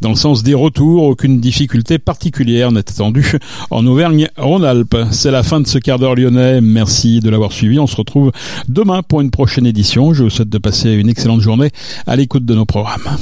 Dans 0.00 0.10
le 0.10 0.16
sens 0.16 0.42
des 0.42 0.54
retours, 0.54 1.04
aucune 1.04 1.40
difficulté 1.40 1.98
particulière 1.98 2.72
n'est 2.72 2.80
attendue 2.80 3.38
en 3.70 3.86
Auvergne-Rhône-Alpes. 3.86 4.96
C'est 5.10 5.30
la 5.30 5.42
fin 5.42 5.60
de 5.60 5.66
ce 5.66 5.78
quart 5.78 5.98
d'heure 5.98 6.14
lyonnais. 6.14 6.60
Merci 6.60 7.20
de 7.20 7.30
l'avoir 7.30 7.52
suivi. 7.52 7.78
On 7.78 7.86
se 7.86 7.96
retrouve 7.96 8.32
demain 8.68 9.02
pour 9.02 9.20
une 9.20 9.30
prochaine 9.30 9.66
édition. 9.66 10.12
Je 10.14 10.24
vous 10.24 10.30
souhaite 10.30 10.48
de 10.48 10.58
passer 10.58 10.92
une 10.92 11.08
excellente 11.08 11.40
journée 11.40 11.70
à 12.06 12.16
l'écoute 12.16 12.44
de 12.44 12.54
nos 12.54 12.66
programmes. 12.66 13.16